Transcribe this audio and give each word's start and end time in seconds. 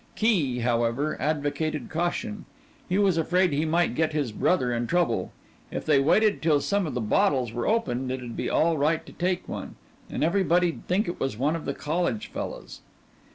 Key, 0.15 0.61
however, 0.61 1.15
advocated 1.21 1.89
caution. 1.91 2.45
He 2.89 2.97
was 2.97 3.19
afraid 3.19 3.53
he 3.53 3.65
might 3.65 3.93
get 3.93 4.13
his 4.13 4.31
brother 4.31 4.73
in 4.73 4.87
trouble. 4.87 5.31
If 5.69 5.85
they 5.85 5.99
waited 5.99 6.41
till 6.41 6.59
some 6.59 6.87
of 6.87 6.95
the 6.95 6.99
bottles 7.01 7.53
were 7.53 7.67
opened 7.67 8.09
it'd 8.11 8.35
be 8.35 8.49
all 8.49 8.79
right 8.79 9.05
to 9.05 9.13
take 9.13 9.47
one, 9.47 9.75
and 10.09 10.23
everybody'd 10.23 10.87
think 10.87 11.07
it 11.07 11.19
was 11.19 11.37
one 11.37 11.55
of 11.55 11.65
the 11.65 11.75
college 11.75 12.31
fellas. 12.33 12.81